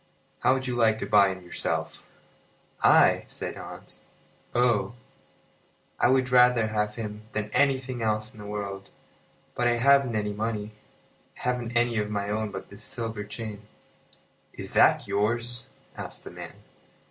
[0.39, 2.01] "How would you like to buy him yourself?"
[2.81, 3.99] "I!" said Hans.
[4.55, 4.95] "Oh!
[5.99, 8.89] I would rather have him than anything else in the world;
[9.53, 10.71] but I haven't any money.
[11.37, 13.67] I haven't anything of my own but this silver chain."
[14.53, 16.53] "Is that yours?" asked the man.